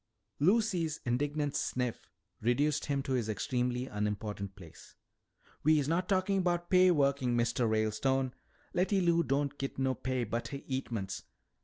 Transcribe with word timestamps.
Lucy's 0.39 0.99
indignant 1.05 1.55
sniff 1.55 2.09
reduced 2.41 2.85
him 2.87 3.03
to 3.03 3.11
his 3.11 3.29
extremely 3.29 3.85
unimportant 3.85 4.55
place. 4.55 4.95
"We's 5.61 5.87
not 5.87 6.09
talkin' 6.09 6.41
'bout 6.41 6.71
pay 6.71 6.89
workin', 6.89 7.35
Mistuh 7.37 7.67
Ralestone. 7.67 8.33
Letty 8.73 8.99
Lou 8.99 9.21
don' 9.21 9.51
git 9.59 9.77
no 9.77 9.93
pay 9.93 10.23
but 10.23 10.47
her 10.47 10.59
eatments. 10.67 11.21